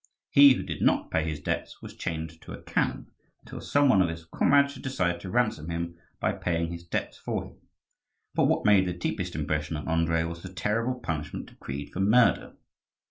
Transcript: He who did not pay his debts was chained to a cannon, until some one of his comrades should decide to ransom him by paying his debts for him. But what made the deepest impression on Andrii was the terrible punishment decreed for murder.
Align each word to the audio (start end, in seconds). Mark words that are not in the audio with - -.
He 0.31 0.55
who 0.55 0.63
did 0.63 0.81
not 0.81 1.11
pay 1.11 1.29
his 1.29 1.39
debts 1.41 1.79
was 1.83 1.95
chained 1.95 2.41
to 2.41 2.53
a 2.53 2.61
cannon, 2.63 3.11
until 3.41 3.61
some 3.61 3.87
one 3.87 4.01
of 4.01 4.09
his 4.09 4.25
comrades 4.25 4.73
should 4.73 4.81
decide 4.81 5.21
to 5.21 5.29
ransom 5.29 5.69
him 5.69 5.95
by 6.19 6.31
paying 6.33 6.71
his 6.71 6.83
debts 6.83 7.19
for 7.19 7.43
him. 7.45 7.57
But 8.33 8.45
what 8.45 8.65
made 8.65 8.87
the 8.87 8.93
deepest 8.93 9.35
impression 9.35 9.77
on 9.77 9.85
Andrii 9.87 10.27
was 10.27 10.41
the 10.41 10.51
terrible 10.51 10.99
punishment 10.99 11.45
decreed 11.49 11.91
for 11.93 11.99
murder. 11.99 12.55